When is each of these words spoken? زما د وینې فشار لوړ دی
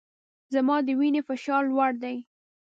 زما 0.53 0.75
د 0.87 0.89
وینې 0.99 1.21
فشار 1.27 1.63
لوړ 1.71 1.91
دی 2.03 2.17